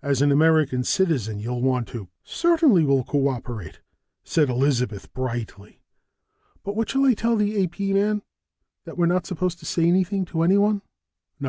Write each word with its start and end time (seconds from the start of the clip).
As 0.00 0.22
an 0.22 0.32
American 0.32 0.84
citizen, 0.84 1.38
you'll 1.38 1.60
want 1.60 1.86
to" 1.88 2.08
"Certainly 2.24 2.86
we'll 2.86 3.04
cooperate," 3.04 3.80
said 4.24 4.48
Elizabeth 4.48 5.12
brightly. 5.12 5.82
"But 6.64 6.76
what 6.76 6.88
shall 6.88 7.04
I 7.04 7.12
tell 7.12 7.36
the 7.36 7.62
AP 7.62 7.78
man? 7.80 8.22
That 8.86 8.96
we're 8.96 9.04
not 9.04 9.26
supposed 9.26 9.58
to 9.58 9.66
say 9.66 9.84
anything 9.86 10.24
to 10.32 10.40
anyone?" 10.40 10.80
"No! 11.38 11.44